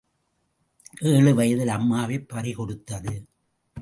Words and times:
ஏழு 0.99 1.35
வயதில் 1.35 1.67
அம்மாவைப் 1.67 2.27
பறி 2.27 2.51
கொடுத்தது. 2.51 3.25